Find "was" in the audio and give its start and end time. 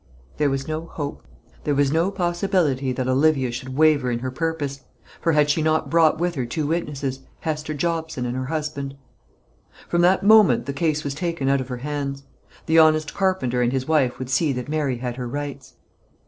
0.49-0.67, 1.75-1.91, 11.03-11.13